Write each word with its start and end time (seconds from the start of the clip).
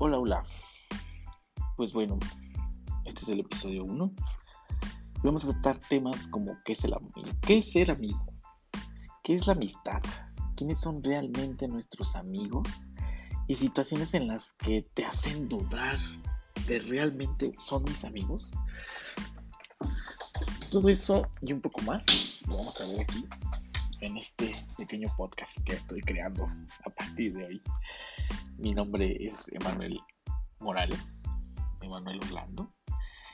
Hola, 0.00 0.16
hola. 0.16 0.44
Pues 1.76 1.92
bueno, 1.92 2.20
este 3.04 3.22
es 3.22 3.28
el 3.30 3.40
episodio 3.40 3.84
1. 3.84 4.12
Vamos 5.24 5.44
a 5.44 5.48
tratar 5.48 5.80
temas 5.88 6.28
como 6.28 6.56
qué 6.64 6.74
es 6.74 6.84
el 6.84 6.94
amigo, 6.94 7.28
qué 7.40 7.58
es 7.58 7.72
ser 7.72 7.90
amigo, 7.90 8.24
qué 9.24 9.34
es 9.34 9.48
la 9.48 9.54
amistad, 9.54 10.00
quiénes 10.54 10.78
son 10.78 11.02
realmente 11.02 11.66
nuestros 11.66 12.14
amigos 12.14 12.92
y 13.48 13.56
situaciones 13.56 14.14
en 14.14 14.28
las 14.28 14.52
que 14.52 14.82
te 14.94 15.04
hacen 15.04 15.48
dudar 15.48 15.96
de 16.68 16.78
realmente 16.78 17.52
son 17.58 17.82
mis 17.82 18.04
amigos. 18.04 18.52
Todo 20.70 20.90
eso 20.90 21.26
y 21.42 21.52
un 21.52 21.60
poco 21.60 21.82
más 21.82 22.04
vamos 22.46 22.80
a 22.80 22.86
ver 22.86 23.00
aquí 23.00 23.26
en 24.00 24.16
este 24.16 24.54
pequeño 24.76 25.08
podcast 25.16 25.58
que 25.64 25.72
estoy 25.72 26.00
creando 26.00 26.48
a 26.84 26.90
partir 26.90 27.34
de 27.34 27.44
hoy. 27.44 27.62
Mi 28.56 28.72
nombre 28.72 29.16
es 29.20 29.34
Emanuel 29.52 30.00
Morales, 30.60 31.00
Emanuel 31.80 32.20
Orlando, 32.24 32.72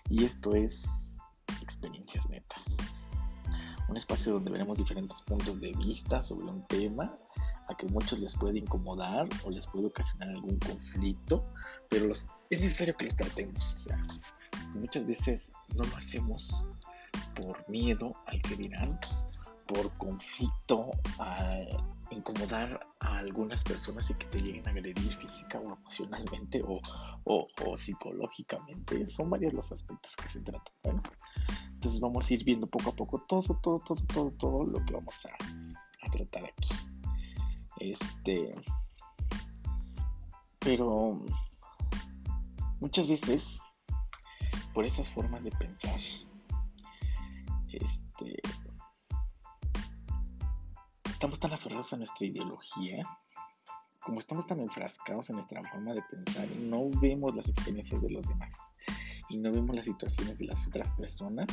y 0.09 0.25
esto 0.25 0.55
es 0.55 1.19
Experiencias 1.61 2.27
Netas. 2.31 2.63
Un 3.89 3.97
espacio 3.97 4.35
donde 4.35 4.51
veremos 4.51 4.79
diferentes 4.79 5.21
puntos 5.23 5.61
de 5.61 5.73
vista 5.73 6.23
sobre 6.23 6.47
un 6.47 6.67
tema 6.67 7.15
a 7.69 7.75
que 7.77 7.87
muchos 7.87 8.19
les 8.19 8.35
puede 8.37 8.59
incomodar 8.59 9.29
o 9.45 9.51
les 9.51 9.67
puede 9.67 9.87
ocasionar 9.87 10.31
algún 10.31 10.59
conflicto, 10.59 11.45
pero 11.91 12.11
es 12.13 12.29
necesario 12.51 12.97
que 12.97 13.07
los 13.07 13.17
tratemos. 13.17 13.75
O 13.75 13.79
sea, 13.81 14.03
muchas 14.75 15.07
veces 15.07 15.53
no 15.75 15.85
lo 15.85 15.97
hacemos 15.97 16.69
por 17.35 17.69
miedo 17.69 18.13
al 18.27 18.41
que 18.43 18.57
dirán, 18.57 18.99
por 19.67 19.91
conflicto 19.99 20.91
a 21.19 21.57
incomodar 22.11 22.87
a 23.01 23.19
algunas 23.19 23.65
personas 23.65 24.09
y 24.11 24.15
que 24.15 24.27
te 24.27 24.41
lleguen 24.41 24.67
a 24.69 24.71
agredir 24.71 25.17
física 25.17 25.59
o 25.59 25.77
emocionalmente 25.77 26.63
o, 26.63 26.81
o, 27.25 27.77
psicológicamente. 27.77 29.09
Son 29.09 29.31
varios 29.31 29.53
los 29.53 29.73
aspectos 29.73 30.15
que 30.17 30.29
se 30.29 30.41
tratan. 30.41 30.75
Bueno, 30.83 31.03
entonces 31.73 32.01
vamos 32.01 32.29
a 32.29 32.35
ir 32.35 32.45
viendo 32.45 32.67
poco 32.67 32.91
a 32.91 32.97
poco 32.97 33.25
todo, 33.27 33.59
todo, 33.61 33.79
todo, 33.81 34.03
todo, 34.07 34.31
todo 34.33 34.67
lo 34.67 34.85
que 34.85 34.95
vamos 34.95 35.27
a, 35.27 36.07
a 36.07 36.11
tratar 36.11 36.45
aquí. 36.45 36.69
Este, 37.81 38.55
pero 40.61 41.21
muchas 42.81 43.09
veces 43.09 43.61
por 44.73 44.85
esas 44.85 45.09
formas 45.09 45.45
de 45.45 45.51
pensar, 45.53 46.01
este, 47.71 48.43
estamos 51.15 51.39
tan 51.39 51.53
aferrados 51.53 51.93
a 51.93 51.97
nuestra 51.97 52.27
ideología, 52.27 52.99
como 54.05 54.19
estamos 54.19 54.47
tan 54.49 54.59
enfrascados 54.59 55.31
en 55.31 55.37
nuestra 55.37 55.63
forma 55.71 55.95
de 55.95 56.03
pensar, 56.11 56.49
no 56.57 56.91
vemos 57.01 57.35
las 57.37 57.49
experiencias 57.49 58.03
de 58.03 58.11
los 58.11 58.27
demás 58.27 58.53
y 59.31 59.39
no 59.39 59.53
vemos 59.53 59.77
las 59.77 59.85
situaciones 59.85 60.39
de 60.39 60.47
las 60.47 60.67
otras 60.67 60.93
personas. 60.95 61.47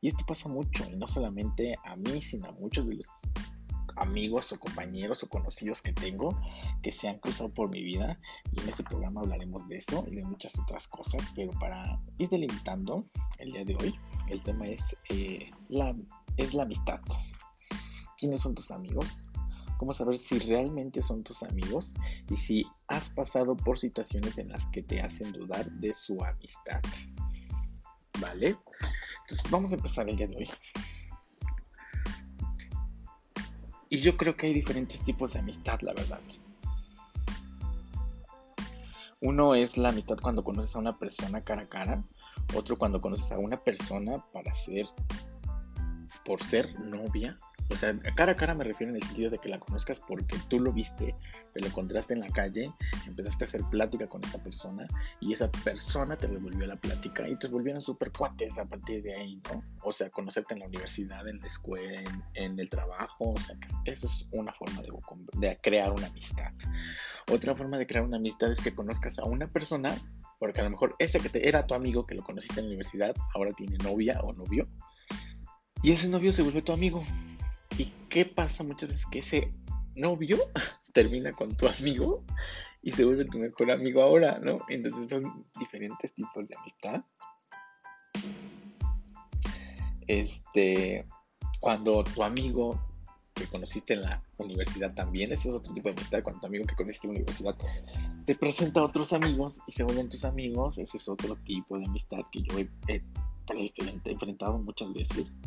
Y 0.00 0.08
esto 0.08 0.24
pasa 0.24 0.48
mucho, 0.48 0.88
y 0.88 0.96
no 0.96 1.08
solamente 1.08 1.76
a 1.84 1.96
mí, 1.96 2.22
sino 2.22 2.48
a 2.48 2.52
muchos 2.52 2.86
de 2.86 2.94
los 2.94 3.08
amigos 3.96 4.52
o 4.52 4.60
compañeros 4.60 5.24
o 5.24 5.28
conocidos 5.28 5.82
que 5.82 5.92
tengo 5.92 6.40
que 6.80 6.92
se 6.92 7.08
han 7.08 7.18
cruzado 7.18 7.52
por 7.52 7.68
mi 7.68 7.82
vida 7.82 8.18
y 8.52 8.60
en 8.62 8.68
este 8.68 8.84
programa 8.84 9.20
hablaremos 9.20 9.66
de 9.68 9.76
eso 9.76 10.06
y 10.08 10.14
de 10.14 10.24
muchas 10.24 10.58
otras 10.58 10.88
cosas 10.88 11.30
pero 11.34 11.50
para 11.58 12.00
ir 12.16 12.30
delimitando 12.30 13.04
el 13.38 13.50
día 13.50 13.64
de 13.64 13.74
hoy 13.74 13.94
el 14.28 14.42
tema 14.42 14.68
es 14.68 14.82
eh, 15.10 15.50
la 15.68 15.94
es 16.38 16.54
la 16.54 16.62
amistad 16.62 17.00
quiénes 18.20 18.42
son 18.42 18.54
tus 18.54 18.70
amigos, 18.70 19.30
cómo 19.78 19.94
saber 19.94 20.18
si 20.18 20.38
realmente 20.38 21.02
son 21.02 21.24
tus 21.24 21.42
amigos 21.42 21.94
y 22.30 22.36
si 22.36 22.66
has 22.86 23.08
pasado 23.10 23.56
por 23.56 23.78
situaciones 23.78 24.36
en 24.36 24.50
las 24.50 24.66
que 24.66 24.82
te 24.82 25.00
hacen 25.00 25.32
dudar 25.32 25.68
de 25.72 25.94
su 25.94 26.22
amistad. 26.22 26.82
¿Vale? 28.20 28.58
Entonces 29.22 29.50
vamos 29.50 29.72
a 29.72 29.76
empezar 29.76 30.08
el 30.08 30.16
día 30.16 30.26
de 30.26 30.36
hoy. 30.36 30.48
Y 33.88 34.00
yo 34.00 34.16
creo 34.16 34.36
que 34.36 34.46
hay 34.46 34.52
diferentes 34.52 35.00
tipos 35.00 35.32
de 35.32 35.38
amistad, 35.38 35.80
la 35.80 35.94
verdad. 35.94 36.20
Uno 39.22 39.54
es 39.54 39.78
la 39.78 39.88
amistad 39.88 40.18
cuando 40.20 40.44
conoces 40.44 40.76
a 40.76 40.78
una 40.78 40.98
persona 40.98 41.42
cara 41.42 41.62
a 41.62 41.68
cara, 41.68 42.04
otro 42.54 42.78
cuando 42.78 43.00
conoces 43.00 43.32
a 43.32 43.38
una 43.38 43.62
persona 43.64 44.24
para 44.32 44.52
ser, 44.54 44.86
por 46.24 46.42
ser 46.42 46.78
novia 46.80 47.38
o 47.70 47.76
sea, 47.76 47.96
cara 48.16 48.32
a 48.32 48.36
cara 48.36 48.54
me 48.54 48.64
refiero 48.64 48.90
en 48.90 48.96
el 48.96 49.02
sentido 49.02 49.30
de 49.30 49.38
que 49.38 49.48
la 49.48 49.58
conozcas 49.60 50.00
porque 50.00 50.36
tú 50.48 50.58
lo 50.58 50.72
viste, 50.72 51.14
te 51.54 51.60
lo 51.60 51.66
encontraste 51.68 52.14
en 52.14 52.20
la 52.20 52.28
calle, 52.28 52.72
empezaste 53.06 53.44
a 53.44 53.46
hacer 53.46 53.62
plática 53.70 54.08
con 54.08 54.24
esa 54.24 54.42
persona 54.42 54.86
y 55.20 55.32
esa 55.32 55.50
persona 55.50 56.16
te 56.16 56.26
devolvió 56.26 56.66
la 56.66 56.76
plática 56.76 57.28
y 57.28 57.36
te 57.36 57.46
volvieron 57.46 57.80
súper 57.80 58.10
cuates 58.10 58.58
a 58.58 58.64
partir 58.64 59.02
de 59.02 59.14
ahí, 59.14 59.40
¿no? 59.50 59.62
O 59.82 59.92
sea, 59.92 60.10
conocerte 60.10 60.54
en 60.54 60.60
la 60.60 60.66
universidad, 60.66 61.26
en 61.28 61.38
la 61.38 61.46
escuela, 61.46 62.02
en, 62.34 62.58
el 62.58 62.68
trabajo, 62.68 63.32
o 63.32 63.40
sea, 63.40 63.56
que 63.58 63.92
eso 63.92 64.06
es 64.06 64.28
una 64.32 64.52
forma 64.52 64.82
de, 64.82 64.90
de 65.38 65.58
crear 65.62 65.92
una 65.92 66.08
amistad. 66.08 66.52
Otra 67.30 67.54
forma 67.54 67.78
de 67.78 67.86
crear 67.86 68.04
una 68.04 68.16
amistad 68.16 68.50
es 68.50 68.60
que 68.60 68.74
conozcas 68.74 69.18
a 69.20 69.24
una 69.24 69.46
persona, 69.46 69.94
porque 70.40 70.60
a 70.60 70.64
lo 70.64 70.70
mejor 70.70 70.96
ese 70.98 71.20
que 71.20 71.28
te, 71.28 71.48
era 71.48 71.66
tu 71.66 71.74
amigo 71.74 72.04
que 72.04 72.16
lo 72.16 72.24
conociste 72.24 72.58
en 72.58 72.66
la 72.66 72.70
universidad, 72.70 73.14
ahora 73.34 73.52
tiene 73.52 73.78
novia 73.78 74.20
o 74.22 74.32
novio, 74.32 74.68
y 75.82 75.92
ese 75.92 76.08
novio 76.08 76.32
se 76.32 76.42
vuelve 76.42 76.60
tu 76.60 76.72
amigo 76.72 77.02
¿Y 77.04 77.29
qué 78.10 78.26
pasa 78.26 78.62
muchas 78.64 78.90
veces? 78.90 79.06
Que 79.06 79.20
ese 79.20 79.54
novio 79.94 80.38
termina 80.92 81.32
con 81.32 81.56
tu 81.56 81.66
amigo 81.66 82.24
y 82.82 82.92
se 82.92 83.04
vuelve 83.04 83.24
tu 83.24 83.38
mejor 83.38 83.70
amigo 83.70 84.02
ahora, 84.02 84.38
¿no? 84.38 84.60
Entonces 84.68 85.08
son 85.08 85.46
diferentes 85.58 86.12
tipos 86.12 86.46
de 86.46 86.54
amistad. 86.56 87.04
Este, 90.06 91.06
cuando 91.60 92.02
tu 92.02 92.22
amigo 92.22 92.78
que 93.32 93.46
conociste 93.46 93.94
en 93.94 94.02
la 94.02 94.22
universidad 94.38 94.92
también, 94.92 95.32
ese 95.32 95.48
es 95.48 95.54
otro 95.54 95.72
tipo 95.72 95.88
de 95.88 95.94
amistad, 95.94 96.22
cuando 96.22 96.40
tu 96.40 96.46
amigo 96.48 96.66
que 96.66 96.74
conociste 96.74 97.06
en 97.06 97.14
la 97.14 97.18
universidad 97.20 97.56
te 98.26 98.34
presenta 98.34 98.80
a 98.80 98.84
otros 98.84 99.12
amigos 99.12 99.62
y 99.66 99.72
se 99.72 99.84
vuelven 99.84 100.08
tus 100.08 100.24
amigos, 100.24 100.78
ese 100.78 100.96
es 100.96 101.08
otro 101.08 101.36
tipo 101.36 101.78
de 101.78 101.86
amistad 101.86 102.20
que 102.32 102.42
yo 102.42 102.58
he, 102.58 102.68
he 102.88 103.02
enfrentado 104.04 104.58
muchas 104.58 104.92
veces 104.92 105.38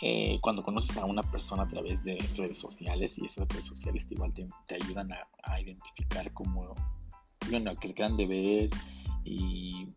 eh, 0.00 0.38
cuando 0.40 0.62
conoces 0.62 0.96
a 0.96 1.04
una 1.04 1.22
persona 1.22 1.64
a 1.64 1.68
través 1.68 2.04
de 2.04 2.18
redes 2.36 2.58
sociales 2.58 3.18
y 3.18 3.26
esas 3.26 3.48
redes 3.48 3.66
sociales 3.66 4.06
igual 4.10 4.32
te, 4.32 4.46
ayudan 4.74 5.10
a, 5.12 5.60
identificar 5.60 6.32
como, 6.32 6.74
bueno, 7.50 7.76
que 7.76 7.88
se 7.88 7.94
quedan 7.94 8.16
de 8.16 8.26
ver 8.26 8.70
y 9.24 9.88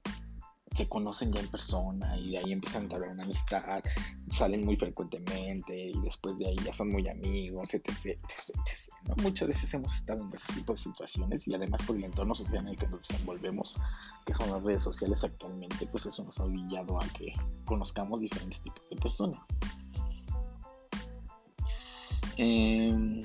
se 0.72 0.88
conocen 0.88 1.31
ya 1.31 1.41
en 1.41 1.50
persona 1.50 2.17
y 2.17 2.31
de 2.31 2.38
ahí 2.40 2.51
empiezan 2.51 2.91
a 2.91 2.95
haber 2.95 3.09
una 3.09 3.23
amistad, 3.23 3.84
salen 4.31 4.66
muy 4.66 4.75
frecuentemente 4.75 5.90
y 5.90 6.00
después 6.00 6.38
de 6.40 6.47
ahí 6.47 6.56
ya 6.66 6.73
son 6.73 6.90
muy 6.90 7.07
amigos, 7.07 7.73
etc. 7.73 8.17
Muchas 9.22 9.50
veces 9.50 9.72
hemos 9.73 9.94
estado 9.94 10.23
en 10.23 10.34
ese 10.34 10.53
tipo 10.53 10.73
de 10.73 10.79
situaciones 10.79 11.47
y 11.47 11.53
además 11.53 11.81
por 11.84 11.95
el 11.95 12.06
entorno 12.06 12.34
social 12.34 12.63
en 12.63 12.69
el 12.69 12.78
que 12.78 12.88
nos 12.88 13.07
desenvolvemos, 13.07 13.75
que 14.25 14.34
son 14.34 14.50
las 14.50 14.63
redes 14.63 14.81
sociales 14.81 15.23
actualmente, 15.23 15.85
pues 15.88 16.07
eso 16.07 16.23
nos 16.23 16.40
ha 16.40 16.45
obligado 16.45 16.97
a 16.97 17.06
que 17.09 17.35
conozcamos 17.66 18.22
diferentes 18.22 18.61
tipos 18.61 18.81
de 18.90 18.95
personas. 18.95 19.41
Em, 22.44 23.22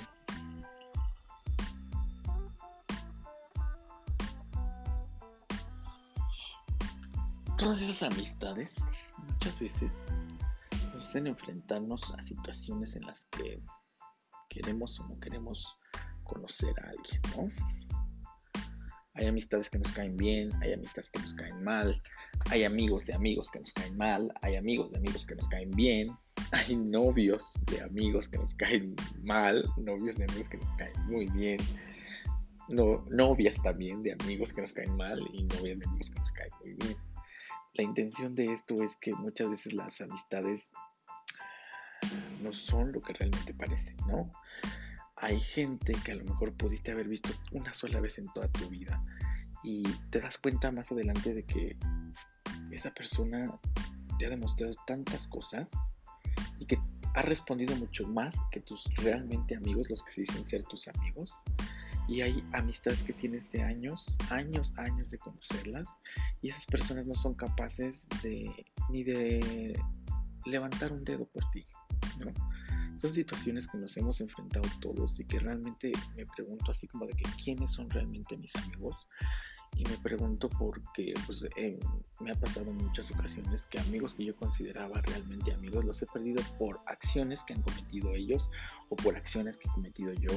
todas 7.56 7.81
esas 7.81 8.03
amistades 8.03 8.84
muchas 9.27 9.59
veces 9.59 9.93
nos 10.93 11.06
hacen 11.06 11.28
enfrentarnos 11.28 12.15
a 12.15 12.22
situaciones 12.24 12.95
en 12.95 13.07
las 13.07 13.27
que 13.28 13.59
queremos 14.51 15.01
o 15.01 15.09
no 15.09 15.18
queremos 15.18 15.78
conocer 16.24 16.74
a 16.84 16.91
alguien, 16.91 17.22
¿no? 17.34 18.63
Hay 19.15 19.28
amistades 19.28 19.71
que 19.71 19.78
nos 19.78 19.92
caen 19.92 20.15
bien, 20.18 20.51
hay 20.60 20.74
amistades 20.74 21.10
que 21.10 21.22
nos 21.22 21.33
caen 21.33 21.65
mal, 21.65 22.03
hay 22.51 22.65
amigos 22.65 23.07
de 23.07 23.15
amigos 23.15 23.51
que 23.51 23.60
nos 23.60 23.72
caen 23.72 23.97
mal, 23.97 24.30
hay 24.42 24.57
amigos 24.57 24.91
de 24.91 24.98
amigos 24.98 25.24
que 25.24 25.36
nos 25.36 25.48
caen 25.48 25.71
bien, 25.71 26.15
hay 26.53 26.77
novios 26.77 27.54
de 27.66 27.83
amigos 27.83 28.28
que 28.28 28.39
nos 28.39 28.54
caen 28.54 28.95
mal, 29.22 29.65
novios 29.77 30.16
de 30.16 30.25
amigos 30.25 30.48
que 30.48 30.59
nos 30.59 30.69
caen 30.77 31.07
muy 31.07 31.27
bien, 31.27 31.59
no, 32.69 33.04
novias 33.10 33.60
también 33.63 34.03
de 34.03 34.13
amigos 34.13 34.53
que 34.53 34.60
nos 34.60 34.72
caen 34.72 34.97
mal 34.97 35.21
y 35.33 35.45
novias 35.45 35.78
de 35.78 35.84
amigos 35.87 36.10
que 36.10 36.19
nos 36.19 36.33
caen 36.33 36.51
muy 36.60 36.75
bien. 36.75 36.97
La 37.75 37.84
intención 37.84 38.34
de 38.34 38.53
esto 38.53 38.75
es 38.83 38.97
que 38.97 39.15
muchas 39.15 39.51
veces 39.51 39.72
las 39.72 40.01
amistades 40.01 40.71
no 42.43 42.53
son 42.53 42.92
lo 42.92 43.01
que 43.01 43.13
realmente 43.13 43.53
parecen, 43.54 43.97
¿no? 44.09 44.31
Hay 45.16 45.39
gente 45.41 45.92
que 46.04 46.13
a 46.13 46.15
lo 46.15 46.25
mejor 46.25 46.54
pudiste 46.54 46.92
haber 46.92 47.09
visto 47.09 47.31
una 47.53 47.72
sola 47.72 48.01
vez 48.01 48.19
en 48.19 48.27
toda 48.34 48.49
tu 48.49 48.69
vida 48.69 49.03
y 49.63 49.83
te 50.10 50.21
das 50.21 50.39
cuenta 50.39 50.71
más 50.71 50.92
adelante 50.92 51.34
de 51.34 51.45
que 51.45 51.77
esa 52.71 52.92
persona 52.92 53.59
te 54.19 54.27
ha 54.27 54.31
demostrado 54.31 54.75
tantas 54.87 55.27
cosas 55.28 55.71
y 56.58 56.66
que 56.66 56.78
ha 57.14 57.22
respondido 57.22 57.74
mucho 57.76 58.06
más 58.06 58.34
que 58.50 58.60
tus 58.60 58.84
realmente 58.97 59.56
amigos, 59.56 59.88
los 59.88 60.03
que 60.03 60.10
se 60.10 60.20
dicen 60.22 60.44
ser 60.44 60.62
tus 60.64 60.88
amigos, 60.88 61.42
Y 62.08 62.20
hay 62.20 62.44
amistades 62.53 63.03
que 63.03 63.12
tienes 63.12 63.50
de 63.50 63.62
años, 63.62 64.16
años, 64.30 64.72
años 64.76 65.10
de 65.10 65.18
conocerlas 65.18 65.88
y 66.41 66.50
esas 66.50 66.64
personas 66.66 67.04
no 67.04 67.16
son 67.16 67.34
capaces 67.34 68.06
de 68.22 68.48
ni 68.91 69.03
de 69.03 69.76
levantar 70.44 70.92
un 70.92 71.04
dedo 71.04 71.24
por 71.26 71.42
ti. 71.50 71.66
Son 73.00 73.12
situaciones 73.12 73.66
que 73.66 73.78
nos 73.78 73.97
hemos 73.97 74.20
enfrentado 74.20 74.68
todos 74.80 75.18
y 75.18 75.24
que 75.24 75.41
realmente 75.41 75.91
me 76.16 76.26
pregunto 76.26 76.70
así 76.70 76.86
como 76.86 77.06
de 77.06 77.14
que 77.14 77.24
quiénes 77.42 77.72
son 77.72 77.91
realmente 77.91 78.36
mis 78.36 78.54
amigos 78.56 79.08
y 79.77 79.84
me 79.84 79.97
pregunto 79.98 80.48
porque 80.48 81.15
pues, 81.27 81.47
eh, 81.57 81.78
me 82.21 82.30
ha 82.30 82.34
pasado 82.34 82.71
en 82.71 82.78
muchas 82.78 83.10
ocasiones 83.10 83.66
que 83.66 83.78
amigos 83.78 84.15
que 84.15 84.24
yo 84.24 84.36
consideraba 84.36 85.01
realmente 85.03 85.53
amigos 85.53 85.84
los 85.84 86.01
he 86.03 86.07
perdido 86.07 86.42
por 86.59 86.80
acciones 86.86 87.42
que 87.45 87.54
han 87.54 87.63
cometido 87.63 88.13
ellos 88.15 88.51
o 88.89 88.97
por 88.97 89.16
acciones 89.16 89.57
que 89.59 89.68
he 89.68 89.72
cometido 89.72 90.13
yo, 90.15 90.30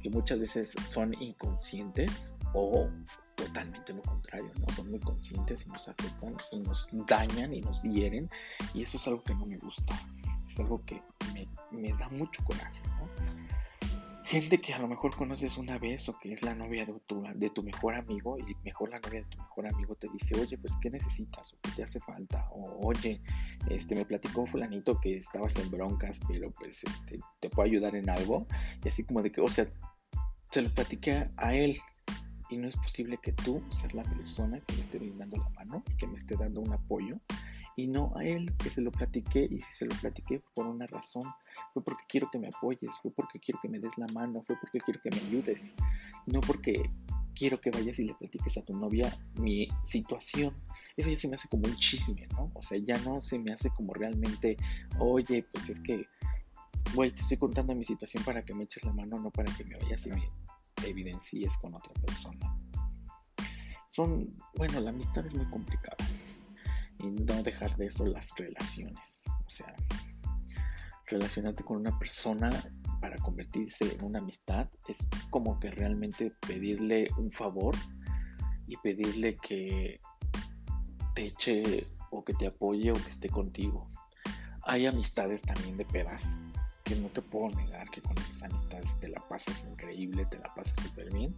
que 0.00 0.10
muchas 0.10 0.38
veces 0.38 0.72
son 0.88 1.14
inconscientes 1.20 2.36
o 2.52 2.88
totalmente 3.34 3.92
lo 3.92 4.02
contrario, 4.02 4.52
¿no? 4.60 4.74
Son 4.74 4.88
muy 4.88 5.00
conscientes 5.00 5.66
y 5.66 5.70
nos 5.70 5.88
afectan 5.88 6.36
y 6.52 6.60
nos 6.60 6.88
dañan 7.06 7.52
y 7.52 7.60
nos 7.60 7.82
hieren 7.82 8.28
y 8.74 8.82
eso 8.82 8.96
es 8.96 9.06
algo 9.08 9.24
que 9.24 9.34
no 9.34 9.46
me 9.46 9.58
gusta, 9.58 9.94
es 10.46 10.60
algo 10.60 10.84
que 10.84 11.02
me, 11.32 11.48
me 11.72 11.92
da 11.98 12.08
mucho 12.10 12.44
coraje, 12.44 12.80
¿no? 13.00 13.43
Gente 14.24 14.58
que 14.60 14.72
a 14.72 14.78
lo 14.78 14.88
mejor 14.88 15.14
conoces 15.14 15.58
una 15.58 15.78
vez 15.78 16.08
o 16.08 16.18
que 16.18 16.32
es 16.32 16.42
la 16.42 16.54
novia 16.54 16.86
de 16.86 16.94
tu, 17.06 17.22
de 17.34 17.50
tu 17.50 17.62
mejor 17.62 17.94
amigo 17.94 18.38
y 18.38 18.56
mejor 18.64 18.90
la 18.90 18.98
novia 18.98 19.20
de 19.20 19.26
tu 19.26 19.38
mejor 19.38 19.66
amigo 19.68 19.94
te 19.96 20.08
dice, 20.08 20.40
oye, 20.40 20.56
pues 20.58 20.74
¿qué 20.80 20.90
necesitas? 20.90 21.52
o 21.52 21.58
¿qué 21.62 21.70
te 21.72 21.82
hace 21.82 22.00
falta? 22.00 22.48
O 22.50 22.88
oye, 22.88 23.20
este 23.68 23.94
me 23.94 24.04
platicó 24.04 24.46
fulanito 24.46 24.98
que 25.00 25.18
estabas 25.18 25.54
en 25.56 25.70
broncas, 25.70 26.20
pero 26.26 26.50
pues 26.52 26.82
este, 26.84 27.20
te 27.40 27.50
puedo 27.50 27.68
ayudar 27.68 27.94
en 27.96 28.08
algo. 28.08 28.46
Y 28.82 28.88
así 28.88 29.04
como 29.04 29.22
de 29.22 29.30
que, 29.30 29.42
o 29.42 29.48
sea, 29.48 29.66
se 30.50 30.62
lo 30.62 30.72
platiqué 30.72 31.28
a 31.36 31.54
él 31.54 31.78
y 32.48 32.56
no 32.56 32.68
es 32.68 32.76
posible 32.76 33.18
que 33.22 33.32
tú 33.32 33.62
seas 33.70 33.94
la 33.94 34.04
persona 34.04 34.60
que 34.60 34.74
me 34.74 34.80
esté 34.82 34.98
brindando 34.98 35.36
la 35.36 35.48
mano 35.50 35.84
y 35.90 35.96
que 35.96 36.06
me 36.06 36.16
esté 36.16 36.36
dando 36.36 36.60
un 36.60 36.72
apoyo 36.72 37.20
y 37.76 37.86
no 37.86 38.12
a 38.16 38.24
él 38.24 38.54
que 38.56 38.70
se 38.70 38.80
lo 38.80 38.90
platiqué 38.90 39.48
y 39.50 39.60
si 39.60 39.72
se 39.72 39.86
lo 39.86 39.94
platiqué 39.96 40.42
por 40.54 40.66
una 40.66 40.86
razón 40.86 41.22
fue 41.72 41.82
porque 41.82 42.04
quiero 42.08 42.30
que 42.30 42.38
me 42.38 42.48
apoyes, 42.48 42.96
fue 43.02 43.10
porque 43.10 43.40
quiero 43.40 43.60
que 43.60 43.68
me 43.68 43.78
des 43.78 43.96
la 43.98 44.06
mano, 44.08 44.42
fue 44.46 44.56
porque 44.60 44.78
quiero 44.78 45.00
que 45.02 45.10
me 45.10 45.16
ayudes, 45.16 45.74
no 46.26 46.40
porque 46.40 46.90
quiero 47.34 47.58
que 47.58 47.70
vayas 47.70 47.98
y 47.98 48.04
le 48.04 48.14
platiques 48.14 48.56
a 48.56 48.62
tu 48.62 48.76
novia 48.78 49.12
mi 49.34 49.68
situación. 49.84 50.54
Eso 50.96 51.10
ya 51.10 51.16
se 51.16 51.28
me 51.28 51.34
hace 51.34 51.48
como 51.48 51.66
un 51.66 51.74
chisme, 51.76 52.28
¿no? 52.32 52.50
O 52.54 52.62
sea, 52.62 52.78
ya 52.78 52.96
no 52.98 53.20
se 53.22 53.38
me 53.38 53.52
hace 53.52 53.70
como 53.70 53.92
realmente, 53.92 54.56
oye, 55.00 55.44
pues 55.52 55.68
es 55.68 55.80
que, 55.80 56.06
güey, 56.94 57.10
te 57.10 57.20
estoy 57.22 57.36
contando 57.36 57.74
mi 57.74 57.84
situación 57.84 58.22
para 58.22 58.44
que 58.44 58.54
me 58.54 58.64
eches 58.64 58.84
la 58.84 58.92
mano, 58.92 59.18
no 59.18 59.30
para 59.30 59.52
que 59.54 59.64
me 59.64 59.76
vayas 59.76 60.06
y 60.06 60.10
me 60.10 60.30
evidencies 60.86 61.56
con 61.58 61.74
otra 61.74 61.92
persona. 61.94 62.56
Son, 63.88 64.32
bueno, 64.56 64.80
la 64.80 64.90
amistad 64.90 65.26
es 65.26 65.34
muy 65.34 65.46
complicada. 65.46 65.96
Y 67.04 67.10
no 67.10 67.42
dejar 67.42 67.76
de 67.76 67.86
eso 67.86 68.06
las 68.06 68.34
relaciones. 68.36 69.24
O 69.46 69.50
sea, 69.50 69.74
relacionarte 71.06 71.62
con 71.62 71.76
una 71.76 71.98
persona 71.98 72.48
para 72.98 73.16
convertirse 73.18 73.94
en 73.94 74.02
una 74.02 74.20
amistad 74.20 74.68
es 74.88 75.06
como 75.28 75.60
que 75.60 75.70
realmente 75.70 76.32
pedirle 76.46 77.08
un 77.18 77.30
favor 77.30 77.74
y 78.66 78.78
pedirle 78.78 79.36
que 79.36 80.00
te 81.14 81.26
eche 81.26 81.86
o 82.10 82.24
que 82.24 82.32
te 82.32 82.46
apoye 82.46 82.90
o 82.90 82.94
que 82.94 83.10
esté 83.10 83.28
contigo. 83.28 83.86
Hay 84.62 84.86
amistades 84.86 85.42
también 85.42 85.76
de 85.76 85.84
pedas 85.84 86.24
que 86.84 86.96
no 86.96 87.08
te 87.08 87.20
puedo 87.20 87.50
negar 87.50 87.90
que 87.90 88.00
con 88.00 88.16
esas 88.16 88.44
amistades 88.44 88.98
te 89.00 89.08
la 89.08 89.20
pasas 89.28 89.62
increíble, 89.70 90.24
te 90.30 90.38
la 90.38 90.54
pasas 90.54 90.74
súper 90.82 91.12
bien, 91.12 91.34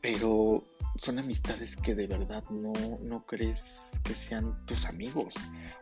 pero 0.00 0.64
son 0.96 1.18
amistades 1.18 1.76
que 1.76 1.94
de 1.94 2.06
verdad 2.06 2.44
no, 2.50 2.72
no 3.02 3.24
crees 3.26 3.62
que 4.04 4.14
sean 4.14 4.54
tus 4.66 4.86
amigos. 4.86 5.34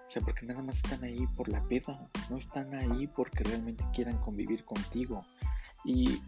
O 0.07 0.11
sea, 0.11 0.23
porque 0.23 0.47
nada 0.47 0.63
más 0.63 0.77
están 0.77 1.05
ahí 1.05 1.27
por 1.37 1.49
la 1.49 1.63
peda, 1.69 1.99
no 2.31 2.39
están 2.39 2.75
ahí 2.75 3.07
porque 3.09 3.45
realmente 3.45 3.85
quieran 3.93 4.19
convivir 4.19 4.65
contigo. 4.65 5.25
Y 5.85 6.21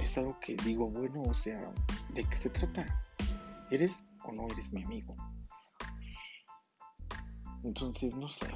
es 0.00 0.18
algo 0.18 0.38
que 0.40 0.56
digo, 0.64 0.88
bueno, 0.88 1.22
o 1.22 1.34
sea, 1.34 1.72
¿de 2.14 2.24
qué 2.24 2.36
se 2.36 2.50
trata? 2.50 2.86
¿Eres 3.70 4.06
o 4.24 4.32
no 4.32 4.46
eres 4.48 4.72
mi 4.72 4.82
amigo? 4.82 5.14
Entonces, 7.62 8.14
no 8.16 8.28
sé. 8.28 8.46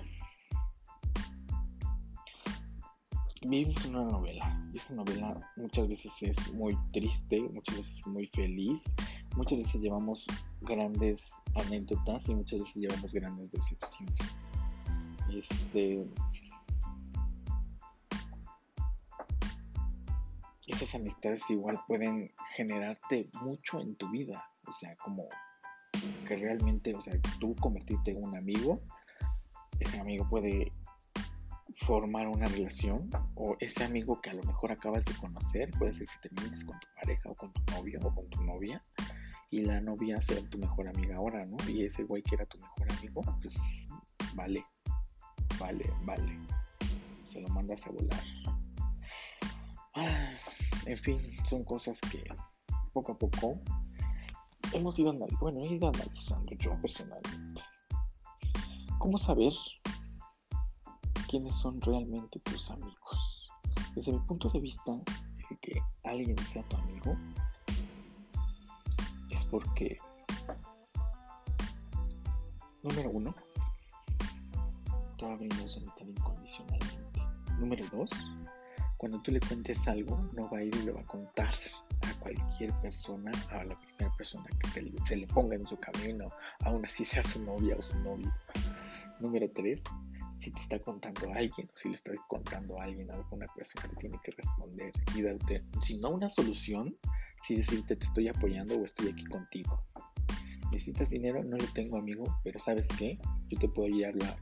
Vivimos 3.47 3.85
una 3.85 4.03
novela. 4.05 4.59
Y 4.73 4.79
esa 4.79 4.95
novela 4.95 5.53
muchas 5.57 5.87
veces 5.87 6.13
es 6.23 6.53
muy 6.55 6.75
triste, 6.93 7.43
muchas 7.43 7.77
veces 7.77 7.99
es 7.99 8.07
muy 8.07 8.27
feliz, 8.29 8.85
muchas 9.37 9.59
veces 9.59 9.83
llevamos 9.83 10.27
grandes 10.63 11.31
anécdotas 11.55 12.27
y 12.29 12.35
muchas 12.35 12.61
veces 12.61 12.77
llevamos 12.77 13.13
grandes 13.13 13.53
decepciones. 13.53 14.15
Este. 15.31 16.07
Esas 20.67 20.95
amistades 20.95 21.43
igual 21.51 21.79
pueden 21.87 22.33
generarte 22.57 23.29
mucho 23.43 23.79
en 23.81 23.95
tu 23.97 24.09
vida. 24.11 24.43
O 24.67 24.73
sea, 24.73 24.97
como 24.97 25.29
que 26.27 26.37
realmente, 26.37 26.95
o 26.95 27.03
sea, 27.03 27.13
tú 27.39 27.55
convertirte 27.57 28.13
en 28.13 28.25
un 28.25 28.37
amigo, 28.37 28.81
ese 29.79 30.01
amigo 30.01 30.27
puede 30.31 30.73
formar 31.79 32.29
una 32.29 32.47
relación 32.47 33.11
o 33.35 33.57
ese 33.61 33.85
amigo 33.85 34.21
que 34.21 34.31
a 34.31 34.35
lo 34.35 34.43
mejor 34.45 34.73
acabas 34.73 35.05
de 35.05 35.15
conocer, 35.15 35.71
puede 35.73 35.93
ser 35.93 36.07
que 36.07 36.29
termines 36.29 36.65
con 36.65 36.79
tu 36.79 36.87
pareja 37.01 37.31
o 37.31 37.35
con 37.35 37.53
tu 37.53 37.63
novio 37.73 38.01
o 38.03 38.15
con 38.15 38.29
tu 38.31 38.43
novia 38.45 38.83
y 39.51 39.63
la 39.63 39.81
novia 39.81 40.21
sea 40.21 40.41
tu 40.49 40.59
mejor 40.59 40.89
amiga 40.89 41.17
ahora, 41.17 41.45
¿no? 41.45 41.57
Y 41.69 41.85
ese 41.85 42.05
güey 42.05 42.23
que 42.23 42.35
era 42.35 42.47
tu 42.47 42.59
mejor 42.59 42.93
amigo, 42.99 43.23
pues 43.41 43.57
vale, 44.35 44.65
vale, 45.59 45.93
vale. 46.05 46.39
Se 47.31 47.41
lo 47.41 47.49
mandas 47.49 47.87
a 47.87 47.91
volar. 47.91 48.25
Ah, 49.95 50.33
en 50.87 50.99
fin, 50.99 51.21
son 51.45 51.65
cosas 51.65 52.01
que 52.11 52.25
poco 52.93 53.13
a 53.13 53.19
poco 53.19 53.61
hemos 54.73 54.99
ido 54.99 55.11
analizando, 55.11 55.39
bueno, 55.41 55.61
he 55.61 55.75
ido 55.75 55.89
analizando 55.89 56.53
yo 56.57 56.77
personalmente. 56.81 57.63
¿Cómo 58.99 59.19
saber 59.19 59.53
quiénes 61.35 61.57
son 61.57 61.81
realmente 61.81 62.39
tus 62.39 62.71
amigos? 62.71 63.51
Desde 63.97 64.13
mi 64.13 64.21
punto 64.21 64.49
de 64.51 64.61
vista, 64.61 64.93
que 65.61 65.83
alguien 66.05 66.39
sea 66.39 66.63
tu 66.69 66.77
amigo 66.77 67.19
porque, 69.51 69.99
número 72.85 73.11
uno, 73.11 73.35
te 75.19 75.27
va 75.27 75.33
a 75.33 75.37
brindar 75.37 75.69
su 75.69 75.81
incondicionalmente. 75.81 77.23
Número 77.59 77.85
dos, 77.91 78.11
cuando 78.97 79.21
tú 79.23 79.33
le 79.33 79.41
cuentes 79.41 79.89
algo, 79.89 80.17
no 80.35 80.49
va 80.51 80.59
a 80.59 80.63
ir 80.63 80.75
y 80.77 80.83
le 80.85 80.93
va 80.93 81.01
a 81.01 81.07
contar 81.07 81.53
a 82.03 82.21
cualquier 82.21 82.73
persona, 82.81 83.33
a 83.51 83.65
la 83.65 83.77
primera 83.77 84.17
persona 84.17 84.47
que 84.61 84.69
se 85.05 85.17
le 85.17 85.27
ponga 85.27 85.57
en 85.57 85.67
su 85.67 85.77
camino, 85.79 86.31
aún 86.61 86.85
así 86.85 87.05
sea 87.05 87.25
su 87.25 87.43
novia 87.43 87.75
o 87.77 87.83
su 87.83 87.99
novio. 88.01 88.33
Número 89.19 89.51
tres, 89.53 89.81
si 90.45 90.51
te 90.51 90.61
está 90.61 90.79
contando 90.79 91.33
alguien 91.33 91.71
o 91.75 91.79
si 91.79 91.89
le 91.89 91.95
estás 91.95 92.17
contando 92.29 92.79
a 92.79 92.85
alguien, 92.85 93.11
alguna 93.11 93.47
persona 93.57 93.89
que 93.89 93.97
tiene 93.97 94.21
que 94.23 94.33
responder 94.33 94.93
y 95.15 95.23
darte, 95.23 95.63
si 95.81 95.97
no 95.97 96.11
una 96.11 96.29
solución, 96.29 96.95
si 97.43 97.57
decirte 97.57 97.97
te 97.97 98.05
estoy 98.05 98.29
apoyando 98.29 98.79
o 98.79 98.85
estoy 98.85 99.09
aquí 99.09 99.25
contigo. 99.25 99.83
Necesitas 100.71 101.09
dinero, 101.09 101.43
no 101.45 101.57
lo 101.57 101.67
tengo 101.73 101.97
amigo, 101.97 102.25
pero 102.43 102.59
sabes 102.59 102.87
qué, 102.99 103.19
yo 103.49 103.59
te 103.59 103.69
puedo 103.69 103.89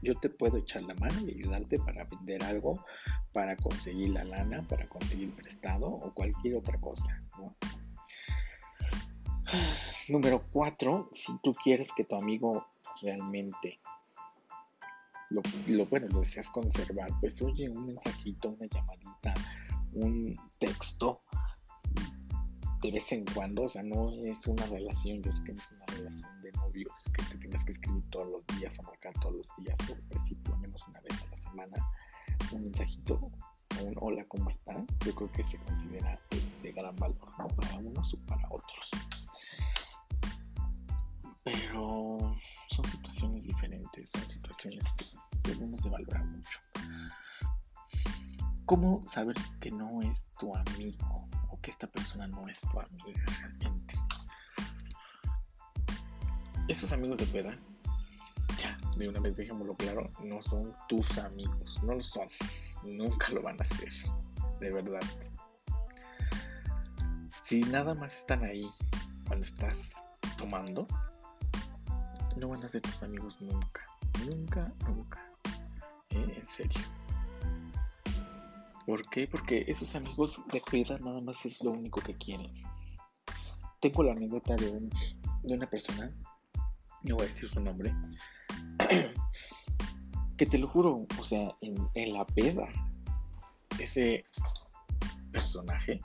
yo 0.01 0.19
te 0.19 0.29
puedo 0.29 0.57
echar 0.57 0.83
la 0.83 0.95
mano 0.95 1.21
y 1.25 1.35
ayudarte 1.35 1.79
para 1.79 2.03
vender 2.03 2.43
algo, 2.43 2.83
para 3.31 3.55
conseguir 3.55 4.09
la 4.09 4.25
lana, 4.25 4.61
para 4.67 4.85
conseguir 4.87 5.31
prestado 5.35 5.87
o 5.87 6.13
cualquier 6.13 6.55
otra 6.57 6.77
cosa. 6.81 7.23
Número 10.09 10.43
cuatro, 10.51 11.09
si 11.13 11.31
tú 11.41 11.53
quieres 11.53 11.91
que 11.95 12.03
tu 12.03 12.15
amigo 12.15 12.65
realmente 13.01 13.79
lo, 15.33 15.41
lo, 15.67 15.85
bueno, 15.87 16.07
lo 16.09 16.19
deseas 16.19 16.49
conservar, 16.49 17.09
pues 17.19 17.41
oye, 17.41 17.69
un 17.69 17.87
mensajito, 17.87 18.49
una 18.49 18.67
llamadita, 18.67 19.33
un 19.93 20.35
texto, 20.59 21.21
de 22.83 22.91
vez 22.91 23.11
en 23.13 23.25
cuando, 23.33 23.63
o 23.63 23.69
sea, 23.69 23.81
no 23.81 24.11
es 24.25 24.45
una 24.45 24.65
relación, 24.67 25.23
yo 25.23 25.31
sé 25.31 25.43
que 25.45 25.53
no 25.53 25.61
es 25.61 25.71
una 25.71 25.85
relación 25.85 26.41
de 26.41 26.51
novios, 26.51 27.09
que 27.15 27.23
te 27.23 27.37
tengas 27.37 27.63
que 27.63 27.71
escribir 27.71 28.03
todos 28.09 28.27
los 28.27 28.59
días 28.59 28.77
o 28.77 28.83
marcar 28.83 29.13
todos 29.21 29.35
los 29.35 29.47
días, 29.57 29.77
pero 29.87 30.01
pues 30.09 30.21
sí, 30.25 30.35
por 30.35 30.51
lo 30.51 30.57
menos 30.57 30.85
una 30.87 30.99
vez 31.01 31.23
a 31.23 31.29
la 31.31 31.37
semana, 31.37 31.87
un 32.51 32.63
mensajito, 32.65 33.31
un 33.81 33.95
hola, 34.01 34.25
¿cómo 34.25 34.49
estás? 34.49 34.85
Yo 35.05 35.15
creo 35.15 35.31
que 35.31 35.43
se 35.45 35.57
considera 35.59 36.19
pues, 36.29 36.61
de 36.61 36.71
gran 36.73 36.95
valor, 36.97 37.29
¿no? 37.39 37.47
Para 37.47 37.75
unos 37.77 38.13
o 38.13 38.17
para 38.25 38.47
otros. 38.49 38.91
Pero 41.45 42.17
son 42.69 42.85
situaciones 42.85 43.45
diferentes, 43.45 44.09
son 44.09 44.29
situaciones 44.29 44.83
que 44.97 45.05
debemos 45.43 45.83
de 45.83 45.89
valorar 45.89 46.25
mucho. 46.25 46.59
¿Cómo 48.65 49.01
saber 49.07 49.35
que 49.59 49.71
no 49.71 50.01
es 50.01 50.29
tu 50.39 50.55
amigo? 50.55 51.27
que 51.63 51.71
esta 51.71 51.87
persona 51.87 52.27
no 52.27 52.47
es 52.47 52.59
tu 52.59 52.79
amiga 52.79 53.23
realmente. 53.39 53.95
Esos 56.67 56.91
amigos 56.91 57.19
de 57.19 57.25
peda, 57.27 57.57
ya, 58.61 58.77
de 58.97 59.07
una 59.07 59.21
vez 59.21 59.37
dejémoslo 59.37 59.75
claro, 59.75 60.11
no 60.23 60.41
son 60.43 60.75
tus 60.89 61.17
amigos, 61.17 61.81
no 61.83 61.93
lo 61.95 62.03
son, 62.03 62.27
nunca 62.83 63.29
lo 63.29 63.41
van 63.41 63.59
a 63.61 63.65
ser, 63.65 63.91
de 64.59 64.71
verdad. 64.71 65.01
Si 67.43 67.61
nada 67.61 67.93
más 67.93 68.13
están 68.13 68.43
ahí 68.43 68.69
cuando 69.25 69.45
estás 69.45 69.89
tomando, 70.37 70.85
no 72.35 72.49
van 72.49 72.63
a 72.63 72.69
ser 72.69 72.81
tus 72.81 73.03
amigos 73.03 73.41
nunca, 73.41 73.83
nunca, 74.25 74.73
nunca, 74.85 75.29
¿Eh? 76.13 76.33
en 76.37 76.47
serio. 76.47 76.81
¿Por 78.85 79.07
qué? 79.09 79.27
Porque 79.27 79.63
esos 79.67 79.95
amigos 79.95 80.41
de 80.51 80.61
peda 80.61 80.99
nada 80.99 81.21
más 81.21 81.45
es 81.45 81.63
lo 81.63 81.71
único 81.71 82.01
que 82.01 82.15
quieren. 82.15 82.51
Tengo 83.79 84.03
la 84.03 84.11
anécdota 84.11 84.55
de, 84.55 84.89
de 85.43 85.53
una 85.53 85.69
persona, 85.69 86.11
no 87.03 87.15
voy 87.15 87.25
a 87.25 87.27
decir 87.27 87.49
su 87.49 87.59
nombre, 87.59 87.93
que 90.37 90.45
te 90.45 90.57
lo 90.57 90.67
juro, 90.67 91.05
o 91.19 91.23
sea, 91.23 91.55
en, 91.61 92.13
la 92.13 92.25
peda, 92.25 92.65
ese 93.79 94.25
personaje 95.31 95.99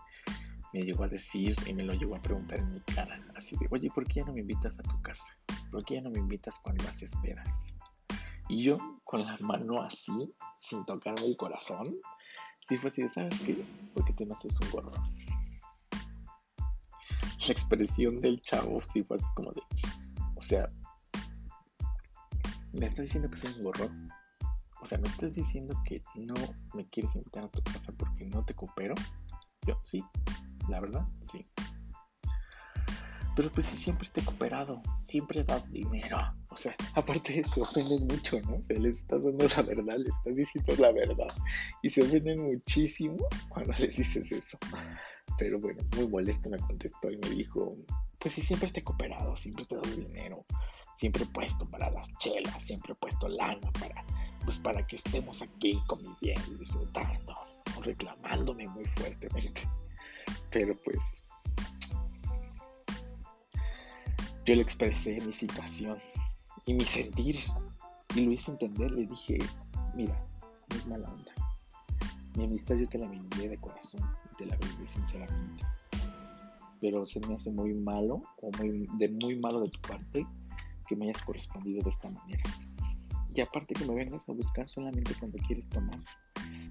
me 0.73 0.83
llegó 0.83 1.05
a 1.05 1.09
decir 1.09 1.57
y 1.67 1.73
me 1.73 1.83
lo 1.83 1.95
llegó 1.95 2.17
a 2.17 2.23
preguntar 2.23 2.59
en 2.61 2.71
mi 2.71 2.81
cara, 2.81 3.25
así 3.37 3.57
de, 3.57 3.67
oye, 3.71 3.91
¿por 3.91 4.07
qué 4.07 4.21
ya 4.21 4.27
no 4.27 4.33
me 4.33 4.41
invitas 4.41 4.79
a 4.79 4.83
tu 4.83 5.01
casa? 5.03 5.25
¿Por 5.71 5.85
qué 5.85 5.95
ya 5.95 6.03
no 6.03 6.11
me 6.11 6.19
invitas 6.19 6.59
cuando 6.63 6.87
haces 6.89 7.13
pedas? 7.23 7.75
Y 8.49 8.63
yo, 8.63 8.77
con 9.09 9.25
la 9.25 9.39
mano 9.41 9.81
así, 9.81 10.35
sin 10.61 10.85
tocarme 10.85 11.25
el 11.25 11.37
corazón, 11.39 11.97
Sí 12.69 12.77
fue 12.77 12.91
así 12.91 13.09
¿sabes 13.09 13.41
qué? 13.41 13.65
Porque 13.95 14.13
te 14.13 14.31
haces 14.31 14.61
un 14.61 14.71
gorro. 14.71 14.91
La 17.47 17.53
expresión 17.53 18.21
del 18.21 18.39
chavo 18.43 18.83
sí 18.93 19.03
fue 19.03 19.17
así 19.17 19.27
como 19.35 19.51
de, 19.53 19.63
o 20.37 20.43
sea, 20.43 20.71
me 22.75 22.85
estás 22.85 23.07
diciendo 23.07 23.31
que 23.31 23.37
soy 23.37 23.55
un 23.55 23.65
gorro. 23.65 23.89
O 24.83 24.87
sea, 24.87 24.99
me 24.99 25.09
estás 25.09 25.33
diciendo 25.33 25.75
que 25.87 26.03
no 26.15 26.35
me 26.75 26.87
quieres 26.91 27.15
invitar 27.17 27.45
a 27.45 27.49
tu 27.49 27.63
casa 27.63 27.91
porque 27.97 28.27
no 28.27 28.45
te 28.45 28.53
coopero. 28.53 28.95
Yo, 29.67 29.79
sí, 29.83 30.05
la 30.69 30.81
verdad, 30.81 31.09
sí. 31.23 31.47
Pero 33.39 33.53
pues 33.53 33.67
si 33.67 33.77
siempre 33.79 34.09
he 34.13 34.21
cooperado, 34.21 34.83
siempre 34.99 35.45
dado 35.45 35.65
dinero. 35.69 36.19
O 36.49 36.57
sea, 36.57 36.75
aparte 36.97 37.45
se 37.45 37.61
ofenden 37.61 38.09
mucho, 38.09 38.41
¿no? 38.41 38.57
O 38.57 38.63
sea, 38.63 38.77
les 38.77 38.99
estás 38.99 39.23
dando 39.23 39.47
la 39.47 39.63
verdad, 39.63 39.97
les 39.97 40.13
estás 40.13 40.35
diciendo 40.35 40.75
la 40.77 40.91
verdad. 40.91 41.33
Y 41.81 41.89
se 41.89 42.03
ofenden 42.03 42.41
muchísimo 42.41 43.17
cuando 43.49 43.75
les 43.79 43.97
dices 43.97 44.33
eso. 44.33 44.59
Pero 45.39 45.61
bueno, 45.61 45.81
muy 45.95 46.09
molesto 46.09 46.51
me 46.51 46.59
contestó 46.59 47.13
y 47.13 47.17
me 47.19 47.29
dijo, 47.29 47.77
pues 48.19 48.35
si 48.35 48.43
siempre 48.43 48.73
he 48.75 48.83
cooperado, 48.83 49.37
siempre 49.37 49.65
te 49.67 49.77
dado 49.77 49.89
dinero, 49.89 50.45
siempre 50.97 51.23
he 51.23 51.27
puesto 51.27 51.65
para 51.67 51.93
las 51.93 52.09
chelas, 52.19 52.61
siempre 52.61 52.95
he 52.95 52.97
puesto 52.97 53.29
lana 53.29 53.71
para, 53.79 54.05
pues 54.45 54.59
para 54.59 54.85
que 54.85 54.97
estemos 54.97 55.43
aquí 55.43 55.81
conviviendo 55.87 56.55
y 56.55 56.59
disfrutando, 56.59 57.37
reclamándome 57.85 58.67
muy 58.67 58.85
fuertemente. 58.97 59.63
Pero 60.51 60.77
pues 60.83 61.28
Yo 64.49 64.55
le 64.55 64.63
expresé 64.63 65.21
mi 65.21 65.35
situación 65.35 65.99
y 66.65 66.73
mi 66.73 66.83
sentir 66.83 67.39
y 68.15 68.25
lo 68.25 68.33
hice 68.33 68.51
entender. 68.53 68.91
Le 68.91 69.07
dije, 69.07 69.37
mira, 69.95 70.19
es 70.71 70.87
mala 70.87 71.07
onda. 71.07 71.33
Mi 72.35 72.45
amistad 72.45 72.77
yo 72.77 72.89
te 72.89 72.97
la 72.97 73.09
vendí 73.09 73.47
de 73.47 73.59
corazón 73.59 74.01
te 74.39 74.47
la 74.47 74.57
vendí 74.57 74.87
sinceramente. 74.87 75.65
Pero 76.81 77.05
se 77.05 77.21
me 77.27 77.35
hace 77.35 77.51
muy 77.51 77.75
malo 77.75 78.23
o 78.41 78.51
muy, 78.57 78.89
de 78.97 79.11
muy 79.23 79.39
malo 79.39 79.61
de 79.61 79.69
tu 79.69 79.81
parte 79.83 80.27
que 80.87 80.97
me 80.97 81.11
hayas 81.11 81.23
correspondido 81.25 81.83
de 81.83 81.91
esta 81.91 82.09
manera. 82.09 82.43
Y 83.35 83.43
aparte 83.43 83.75
que 83.75 83.85
me 83.85 83.97
vengas 83.97 84.27
a 84.31 84.33
buscar 84.33 84.67
solamente 84.67 85.13
cuando 85.21 85.37
quieres 85.47 85.69
tomar, 85.69 86.01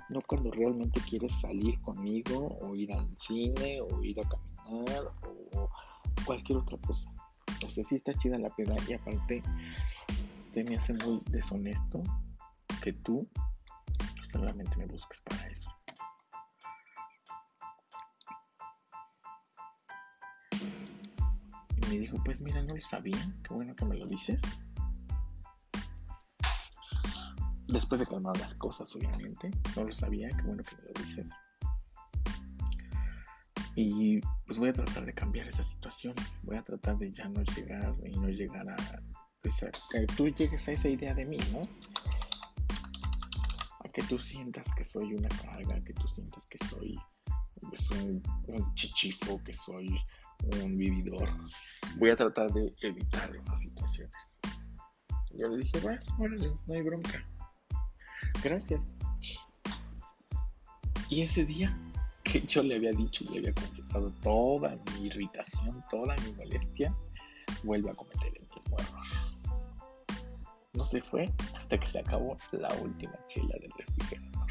no 0.10 0.20
cuando 0.26 0.50
realmente 0.50 1.00
quieres 1.08 1.32
salir 1.42 1.80
conmigo 1.82 2.58
o 2.60 2.74
ir 2.74 2.92
al 2.92 3.08
cine 3.20 3.82
o 3.82 4.04
ir 4.04 4.20
a 4.20 4.24
caminar 4.28 5.14
o 5.22 5.70
cualquier 6.26 6.58
otra 6.58 6.80
cosa. 6.80 7.08
O 7.66 7.72
sea, 7.72 7.84
sí 7.84 7.96
está 7.96 8.14
chida 8.14 8.38
la 8.38 8.50
peda 8.50 8.76
y 8.88 8.94
aparte 8.94 9.44
se 10.52 10.64
me 10.64 10.78
hace 10.78 10.94
muy 10.94 11.22
deshonesto 11.30 12.02
que 12.82 12.94
tú 12.94 13.28
solamente 14.32 14.76
me 14.78 14.86
busques 14.86 15.22
para 15.22 15.48
eso. 15.48 15.72
Y 21.76 21.90
me 21.90 22.00
dijo, 22.00 22.18
pues 22.24 22.42
mira, 22.42 22.62
no 22.64 22.76
lo 22.76 22.82
sabía, 22.82 23.18
qué 23.44 23.54
bueno 23.54 23.76
que 23.76 23.86
me 23.86 23.98
lo 23.98 24.06
dices. 24.06 24.40
Después 27.68 28.00
de 28.00 28.08
calmar 28.08 28.38
las 28.38 28.56
cosas, 28.56 28.96
obviamente, 28.96 29.52
no 29.76 29.84
lo 29.84 29.94
sabía, 29.94 30.30
qué 30.30 30.44
bueno 30.44 30.64
que 30.64 30.76
me 30.78 30.84
lo 30.84 31.06
dices. 31.06 31.47
Y 33.80 34.22
pues 34.48 34.58
voy 34.58 34.70
a 34.70 34.74
tratar 34.74 35.06
de 35.06 35.14
cambiar 35.14 35.48
esa 35.48 35.64
situación. 35.64 36.16
Voy 36.42 36.58
a 36.58 36.64
tratar 36.64 36.98
de 36.98 37.12
ya 37.12 37.30
no 37.30 37.44
llegar 37.44 37.94
y 38.04 38.10
no 38.18 38.28
llegar 38.28 38.68
a, 38.68 38.76
pues, 39.40 39.64
que 39.92 40.08
tú 40.16 40.30
llegues 40.30 40.68
a 40.68 40.72
esa 40.72 40.90
idea 40.90 41.14
de 41.14 41.28
mí, 41.28 41.38
¿no? 41.52 41.62
A 43.86 43.90
que 43.90 44.02
tú 44.02 44.18
sientas 44.18 44.66
que 44.76 44.84
soy 44.84 45.14
una 45.14 45.30
carga, 45.30 45.80
que 45.82 45.94
tú 45.94 46.08
sientas 46.08 46.44
que 46.50 46.58
soy 46.66 46.98
pues, 47.70 47.92
un, 47.92 48.24
chichifo, 48.74 49.40
que 49.44 49.54
soy 49.54 49.96
un 50.64 50.76
vividor. 50.76 51.30
Voy 51.98 52.10
a 52.10 52.16
tratar 52.16 52.52
de 52.52 52.74
evitar 52.82 53.36
esas 53.36 53.62
situaciones. 53.62 54.40
Yo 55.36 55.50
le 55.50 55.58
dije, 55.58 55.80
bueno, 55.82 56.02
órale, 56.18 56.52
no 56.66 56.74
hay 56.74 56.82
bronca. 56.82 57.24
Gracias. 58.42 58.98
Y 61.10 61.22
ese 61.22 61.46
día 61.46 61.80
que 62.28 62.42
yo 62.42 62.62
le 62.62 62.76
había 62.76 62.92
dicho 62.92 63.24
y 63.24 63.28
le 63.30 63.40
había 63.40 63.54
confesado 63.54 64.12
toda 64.22 64.78
mi 64.94 65.08
irritación, 65.08 65.84
toda 65.90 66.16
mi 66.18 66.34
molestia, 66.34 66.94
vuelve 67.64 67.90
a 67.90 67.94
cometer 67.94 68.34
el 68.36 68.42
mismo 68.42 68.78
error. 68.78 69.04
No 70.74 70.84
se 70.84 71.02
fue 71.02 71.32
hasta 71.56 71.80
que 71.80 71.88
se 71.88 72.00
acabó 72.00 72.38
la 72.52 72.70
última 72.82 73.18
chela 73.28 73.56
del 73.60 73.72
refrigerador. 73.78 74.48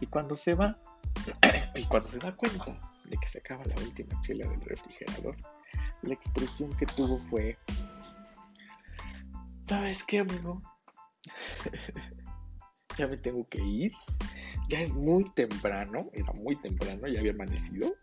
Y 0.00 0.06
cuando 0.06 0.34
se 0.34 0.54
va, 0.54 0.78
y 1.74 1.84
cuando 1.84 2.08
se 2.08 2.18
da 2.18 2.32
cuenta 2.32 2.78
de 3.08 3.16
que 3.16 3.28
se 3.28 3.38
acaba 3.38 3.64
la 3.64 3.76
última 3.76 4.20
chela 4.22 4.48
del 4.48 4.60
refrigerador, 4.62 5.36
la 6.02 6.14
expresión 6.14 6.74
que 6.76 6.86
tuvo 6.86 7.18
fue, 7.30 7.56
¿sabes 9.66 10.02
qué, 10.02 10.18
amigo? 10.18 10.60
ya 12.98 13.06
me 13.06 13.16
tengo 13.16 13.48
que 13.48 13.62
ir 13.62 13.92
ya 14.68 14.80
es 14.80 14.94
muy 14.94 15.24
temprano, 15.34 16.10
era 16.12 16.32
muy 16.32 16.56
temprano, 16.56 17.08
ya 17.08 17.20
había 17.20 17.32
amanecido. 17.32 17.94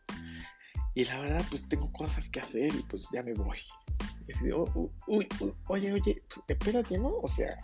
Y 0.95 1.05
la 1.05 1.21
verdad, 1.21 1.45
pues 1.49 1.67
tengo 1.69 1.89
cosas 1.91 2.29
que 2.29 2.39
hacer 2.39 2.73
y 2.73 2.83
pues 2.83 3.07
ya 3.11 3.23
me 3.23 3.33
voy. 3.33 3.57
Y 4.27 4.51
oh, 4.51 4.65
oh, 4.75 4.91
uy, 5.07 5.27
oye, 5.67 5.93
oye, 5.93 6.23
pues, 6.27 6.41
espérate, 6.47 6.97
¿no? 6.97 7.09
O 7.09 7.27
sea, 7.27 7.57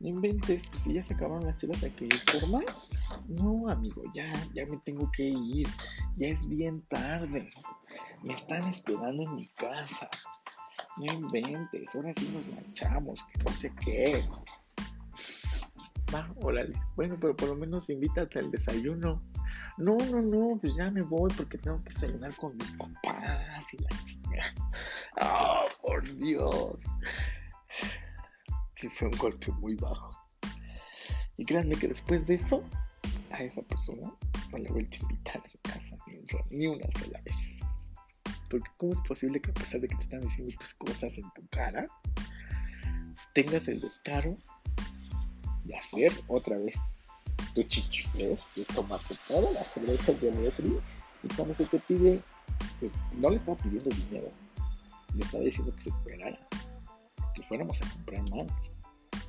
no 0.00 0.08
inventes, 0.08 0.66
pues 0.68 0.80
si 0.80 0.94
ya 0.94 1.02
se 1.02 1.12
acabaron 1.12 1.44
las 1.44 1.58
chelas, 1.58 1.82
hay 1.82 1.90
que 1.90 2.06
ir 2.06 2.20
por 2.32 2.48
más. 2.48 2.90
No, 3.28 3.68
amigo, 3.68 4.02
ya, 4.14 4.32
ya 4.54 4.64
me 4.66 4.76
tengo 4.78 5.10
que 5.12 5.24
ir. 5.24 5.68
Ya 6.16 6.28
es 6.28 6.48
bien 6.48 6.80
tarde. 6.88 7.50
Me 8.24 8.32
están 8.32 8.68
esperando 8.68 9.22
en 9.24 9.34
mi 9.34 9.48
casa. 9.48 10.08
No 10.96 11.12
inventes, 11.12 11.94
ahora 11.94 12.14
sí 12.16 12.30
nos 12.32 12.46
manchamos, 12.54 13.24
que 13.24 13.42
no 13.42 13.52
sé 13.52 13.72
qué. 13.84 14.24
Órale. 16.36 16.74
Bueno, 16.96 17.16
pero 17.20 17.36
por 17.36 17.48
lo 17.48 17.56
menos 17.56 17.88
invítate 17.90 18.38
al 18.38 18.50
desayuno. 18.50 19.20
No, 19.78 19.96
no, 19.96 20.20
no, 20.20 20.58
pues 20.60 20.74
ya 20.76 20.90
me 20.90 21.02
voy 21.02 21.30
porque 21.36 21.58
tengo 21.58 21.80
que 21.80 21.90
desayunar 21.94 22.34
con 22.36 22.56
mis 22.56 22.72
papás 22.72 23.74
y 23.74 23.78
la 23.78 23.88
chica. 24.04 24.54
¡Oh, 25.20 25.64
por 25.82 26.16
Dios! 26.16 26.80
Sí, 28.72 28.88
fue 28.88 29.08
un 29.08 29.18
golpe 29.18 29.52
muy 29.52 29.74
bajo. 29.76 30.10
Y 31.36 31.44
créanme 31.44 31.76
que 31.76 31.88
después 31.88 32.26
de 32.26 32.34
eso, 32.34 32.64
a 33.30 33.42
esa 33.42 33.62
persona 33.62 34.12
no 34.50 34.58
le 34.58 34.70
vuelto 34.70 34.96
a 34.96 35.02
invitar 35.02 35.42
a 35.44 35.48
su 35.48 35.58
casa 35.60 35.96
ni 36.50 36.66
una 36.66 36.86
sola 36.98 37.20
vez. 37.24 37.36
Porque 38.50 38.70
¿cómo 38.76 38.92
es 38.92 38.98
posible 39.06 39.40
que 39.40 39.50
a 39.50 39.54
pesar 39.54 39.80
de 39.80 39.88
que 39.88 39.96
te 39.96 40.02
están 40.02 40.20
diciendo 40.20 40.54
tus 40.58 40.74
cosas 40.74 41.16
en 41.16 41.30
tu 41.34 41.46
cara, 41.48 41.86
tengas 43.32 43.68
el 43.68 43.80
descaro 43.80 44.36
hacer 45.76 46.12
otra 46.28 46.58
vez 46.58 46.76
tu 47.54 47.62
chichifles, 47.64 48.40
de 48.54 48.64
tomarte 48.66 49.16
toda 49.26 49.50
la 49.52 49.64
cerveza 49.64 50.12
de 50.12 50.30
refri 50.30 50.78
y 51.22 51.34
cuando 51.34 51.54
se 51.54 51.66
te 51.66 51.78
pide, 51.80 52.22
pues 52.78 53.00
no 53.16 53.30
le 53.30 53.36
estaba 53.36 53.56
pidiendo 53.58 53.90
dinero, 53.90 54.30
le 55.14 55.22
estaba 55.22 55.44
diciendo 55.44 55.72
que 55.74 55.80
se 55.80 55.90
esperara, 55.90 56.38
que 57.34 57.42
fuéramos 57.42 57.80
a 57.82 57.90
comprar 57.90 58.30
más 58.30 58.46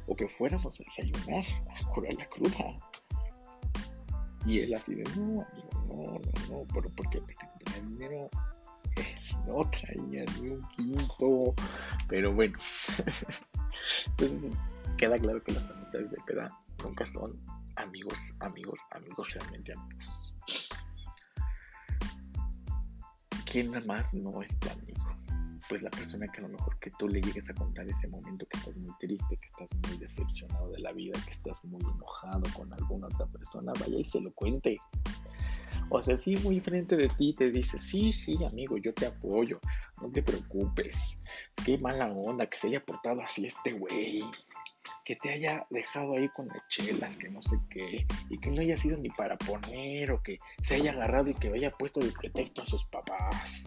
o 0.07 0.15
que 0.15 0.27
fuéramos 0.27 0.79
a 0.79 0.83
desayunar, 0.83 1.43
a 1.69 1.86
curar 1.88 2.13
la 2.13 2.25
cruda. 2.27 2.79
Y 4.45 4.60
él 4.60 4.74
así 4.74 4.95
de, 4.95 5.03
no, 5.15 5.45
no, 5.88 5.95
no, 5.95 6.19
no, 6.50 6.65
pero 6.74 6.89
¿por 6.89 7.10
qué? 7.10 7.21
Porque 7.21 7.36
no 7.81 7.89
dinero. 7.89 8.29
No 9.48 9.63
traía 9.70 10.25
ni 10.39 10.50
un 10.50 10.67
quinto, 10.70 11.53
pero 12.08 12.34
bueno. 12.34 12.58
Entonces, 14.17 14.51
queda 14.98 15.17
claro 15.17 15.43
que 15.43 15.53
las 15.53 15.70
amistades 15.70 16.12
de 16.12 16.17
peda 16.25 16.51
nunca 16.84 17.05
son 17.08 17.39
amigos, 17.75 18.17
amigos, 18.39 18.79
amigos, 18.91 19.34
realmente 19.34 19.74
amigos. 19.74 20.38
¿Quién 23.46 23.72
nada 23.72 23.86
más 23.86 24.13
no 24.13 24.41
es 24.41 24.58
tu 24.60 24.70
amigo? 24.70 25.01
Pues 25.67 25.84
la 25.84 25.89
persona 25.89 26.27
que 26.27 26.39
a 26.39 26.43
lo 26.43 26.50
mejor 26.50 26.77
que 26.79 26.91
tú 26.91 27.08
le 27.08 27.22
llegues 27.22 27.50
a 27.50 27.53
contar 27.53 27.88
ese 27.88 28.08
momento 28.08 28.46
que 28.46 28.58
estás 28.58 28.77
muy 28.77 28.93
triste, 29.00 29.38
que 29.38 29.48
estás 29.48 29.70
muy 29.88 29.98
decepcionado 29.98 30.70
de 30.72 30.79
la 30.79 30.91
vida, 30.91 31.20
que 31.25 31.31
estás 31.31 31.63
muy 31.65 31.81
enojado 31.81 32.43
con 32.55 32.72
alguna 32.74 33.08
otra 33.08 33.25
persona, 33.27 33.74
vaya 33.79 33.98
y 33.98 34.05
se 34.05 34.20
lo 34.20 34.34
cuente. 34.34 34.77
O 35.93 36.01
sea, 36.01 36.17
sí, 36.17 36.38
muy 36.38 36.62
frente 36.62 36.95
de 36.95 37.10
ti 37.10 37.33
te 37.33 37.51
dice, 37.51 37.77
sí, 37.77 38.13
sí, 38.13 38.41
amigo, 38.45 38.77
yo 38.77 38.93
te 38.93 39.07
apoyo, 39.07 39.60
no 40.01 40.10
te 40.10 40.24
preocupes. 40.24 41.19
Qué 41.65 41.77
mala 41.77 42.07
onda 42.07 42.48
que 42.48 42.57
se 42.57 42.67
haya 42.67 42.86
portado 42.86 43.21
así 43.21 43.45
este 43.45 43.74
güey. 43.74 44.24
Que 45.03 45.17
te 45.17 45.31
haya 45.31 45.67
dejado 45.69 46.15
ahí 46.15 46.29
con 46.29 46.48
las 46.48 46.65
chelas, 46.69 47.17
que 47.17 47.29
no 47.29 47.41
sé 47.41 47.57
qué, 47.69 48.07
y 48.29 48.38
que 48.38 48.50
no 48.51 48.62
haya 48.62 48.77
sido 48.77 48.98
ni 48.98 49.10
para 49.10 49.38
poner, 49.38 50.13
o 50.13 50.24
que 50.24 50.39
se 50.63 50.75
haya 50.75 50.91
agarrado 50.91 51.29
y 51.29 51.33
que 51.33 51.50
haya 51.50 51.69
puesto 51.71 52.00
de 52.00 52.12
pretexto 52.13 52.62
a 52.62 52.65
sus 52.65 52.86
papás. 52.86 53.65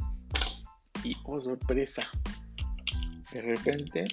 Y 1.04 1.14
oh 1.25 1.38
sorpresa, 1.38 2.09
de 3.33 3.43
repente 3.43 4.04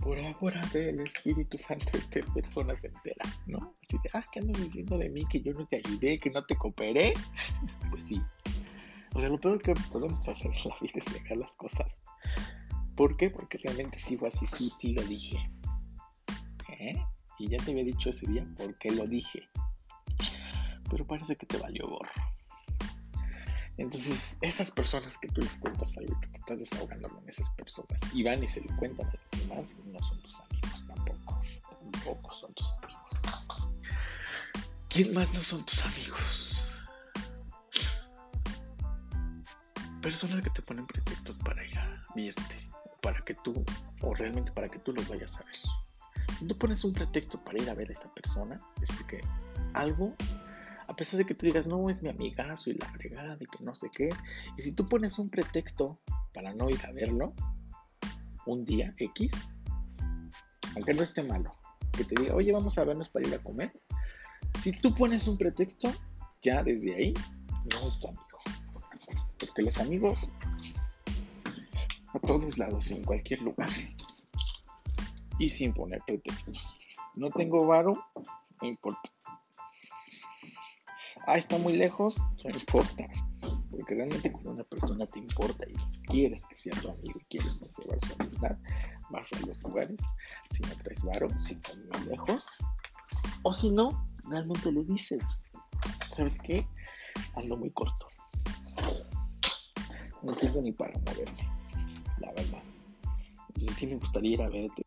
por 0.00 0.18
ahora 0.18 0.60
del 0.72 1.00
Espíritu 1.00 1.58
Santo 1.58 1.86
esta 1.94 2.20
persona 2.32 2.74
se 2.76 2.88
entera, 2.88 3.24
¿no? 3.46 3.74
Así 3.86 3.98
de, 4.02 4.10
ah, 4.14 4.24
¿qué 4.32 4.40
andas 4.40 4.60
diciendo 4.62 4.98
de 4.98 5.10
mí? 5.10 5.24
Que 5.26 5.40
yo 5.40 5.52
no 5.52 5.66
te 5.66 5.76
ayudé, 5.76 6.18
que 6.18 6.30
no 6.30 6.44
te 6.44 6.56
cooperé. 6.56 7.12
pues 7.90 8.04
sí. 8.04 8.20
O 9.14 9.20
sea, 9.20 9.28
lo 9.28 9.40
peor 9.40 9.60
que 9.62 9.74
podemos 9.92 10.26
hacer 10.26 10.46
en 10.46 10.68
la 10.68 10.76
vida 10.80 10.92
es 10.94 11.12
dejar 11.12 11.36
las 11.36 11.52
cosas. 11.52 12.00
¿Por 12.96 13.16
qué? 13.16 13.30
Porque 13.30 13.58
realmente 13.58 13.98
sí 13.98 14.16
fue 14.16 14.28
así, 14.28 14.46
sí, 14.46 14.70
sí 14.78 14.92
lo 14.94 15.02
dije. 15.02 15.36
¿Eh? 16.78 16.94
Y 17.38 17.48
ya 17.48 17.58
te 17.58 17.72
había 17.72 17.84
dicho 17.84 18.10
ese 18.10 18.26
día 18.26 18.46
por 18.56 18.74
qué 18.78 18.90
lo 18.90 19.06
dije. 19.06 19.42
Pero 20.90 21.06
parece 21.06 21.36
que 21.36 21.46
te 21.46 21.58
valió 21.58 21.88
gorro. 21.88 22.29
Entonces, 23.80 24.36
esas 24.42 24.70
personas 24.70 25.16
que 25.16 25.28
tú 25.28 25.40
les 25.40 25.56
cuentas 25.56 25.96
algo, 25.96 26.20
que 26.20 26.28
te 26.28 26.38
estás 26.38 26.58
desahogando 26.58 27.08
con 27.08 27.26
esas 27.26 27.50
personas, 27.52 27.98
y 28.12 28.22
van 28.22 28.44
y 28.44 28.46
se 28.46 28.60
lo 28.60 28.76
cuentan 28.76 29.08
a 29.08 29.12
los 29.14 29.30
demás, 29.40 29.74
no 29.86 29.98
son 30.00 30.20
tus 30.20 30.38
amigos 30.38 30.86
tampoco. 30.86 31.40
Tampoco 31.80 32.32
son 32.34 32.52
tus 32.52 32.70
amigos. 32.74 33.70
¿Quién 34.90 35.14
más 35.14 35.32
no 35.32 35.40
son 35.40 35.64
tus 35.64 35.82
amigos? 35.86 36.62
Personas 40.02 40.44
que 40.44 40.50
te 40.50 40.60
ponen 40.60 40.86
pretextos 40.86 41.38
para 41.38 41.64
ir 41.64 41.78
a 41.78 42.04
verte, 42.14 42.70
para 43.00 43.24
que 43.24 43.34
tú, 43.36 43.64
o 44.02 44.14
realmente 44.14 44.52
para 44.52 44.68
que 44.68 44.78
tú 44.80 44.92
los 44.92 45.08
vayas 45.08 45.34
a 45.38 45.42
ver. 45.44 45.56
Tú 46.46 46.58
pones 46.58 46.84
un 46.84 46.92
pretexto 46.92 47.42
para 47.42 47.62
ir 47.62 47.70
a 47.70 47.74
ver 47.74 47.88
a 47.88 47.92
esa 47.94 48.12
persona, 48.12 48.60
es 48.82 48.88
porque 48.98 49.22
algo 49.72 50.14
pesar 51.00 51.16
de 51.16 51.24
que 51.24 51.34
tú 51.34 51.46
digas, 51.46 51.66
no, 51.66 51.88
es 51.88 52.02
mi 52.02 52.10
amigazo 52.10 52.68
y 52.68 52.74
la 52.74 52.86
fregada 52.90 53.34
y 53.40 53.46
que 53.46 53.64
no 53.64 53.74
sé 53.74 53.88
qué, 53.90 54.10
y 54.58 54.62
si 54.62 54.72
tú 54.72 54.86
pones 54.86 55.18
un 55.18 55.30
pretexto 55.30 55.98
para 56.34 56.52
no 56.52 56.68
ir 56.68 56.84
a 56.84 56.92
verlo, 56.92 57.32
un 58.44 58.66
día 58.66 58.94
X, 58.98 59.32
aunque 60.74 60.92
no 60.92 61.02
esté 61.02 61.22
malo, 61.22 61.52
que 61.96 62.04
te 62.04 62.20
diga, 62.20 62.34
oye, 62.34 62.52
vamos 62.52 62.76
a 62.76 62.84
vernos 62.84 63.08
para 63.08 63.26
ir 63.26 63.34
a 63.34 63.42
comer, 63.42 63.72
si 64.62 64.72
tú 64.72 64.92
pones 64.92 65.26
un 65.26 65.38
pretexto, 65.38 65.90
ya 66.42 66.62
desde 66.62 66.94
ahí 66.94 67.14
no 67.48 67.88
es 67.88 67.98
tu 67.98 68.08
amigo. 68.08 68.38
Porque 69.38 69.62
los 69.62 69.78
amigos, 69.78 70.28
a 72.12 72.18
todos 72.18 72.58
lados, 72.58 72.90
en 72.90 73.02
cualquier 73.04 73.40
lugar, 73.40 73.70
y 75.38 75.48
sin 75.48 75.72
poner 75.72 76.02
pretextos. 76.06 76.78
No 77.14 77.30
tengo 77.30 77.66
varo, 77.66 78.04
no 78.60 78.68
importa 78.68 79.10
ah, 81.26 81.38
está 81.38 81.58
muy 81.58 81.74
lejos, 81.74 82.22
no 82.44 82.50
importa. 82.50 83.06
Porque 83.70 83.94
realmente 83.94 84.30
cuando 84.30 84.50
una 84.52 84.64
persona 84.64 85.06
te 85.06 85.18
importa 85.18 85.64
y 85.68 85.74
quieres 86.06 86.44
que 86.46 86.56
sea 86.56 86.72
tu 86.80 86.90
amigo 86.90 87.18
y 87.18 87.24
quieres 87.24 87.54
conservar 87.54 87.98
su 88.00 88.14
amistad, 88.18 88.56
vas 89.10 89.32
a 89.32 89.46
los 89.46 89.62
lugares, 89.62 89.98
si 90.54 90.62
no 90.62 90.74
traes 90.82 91.04
varo, 91.04 91.28
si 91.40 91.54
estás 91.54 91.76
muy 91.76 92.08
lejos, 92.10 92.44
o 93.42 93.54
si 93.54 93.70
no, 93.70 94.06
realmente 94.24 94.70
le 94.72 94.84
dices, 94.84 95.50
¿sabes 96.14 96.38
qué? 96.42 96.66
Ando 97.36 97.56
muy 97.56 97.70
corto. 97.70 98.08
No 100.22 100.34
tengo 100.34 100.60
ni 100.60 100.72
para 100.72 100.98
moverme, 100.98 101.48
la 102.18 102.32
verdad. 102.32 102.62
Entonces 103.48 103.76
sí 103.76 103.86
me 103.86 103.96
gustaría 103.96 104.32
ir 104.32 104.42
a 104.42 104.48
verte 104.48 104.82